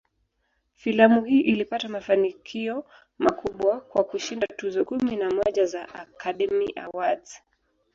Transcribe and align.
Filamu 0.75 1.25
hii 1.25 1.39
ilipata 1.41 1.89
mafanikio 1.89 2.85
makubwa, 3.17 3.81
kwa 3.81 4.03
kushinda 4.03 4.47
tuzo 4.47 4.85
kumi 4.85 5.15
na 5.15 5.29
moja 5.31 5.65
za 5.65 5.89
"Academy 5.89 6.67
Awards". 6.75 7.41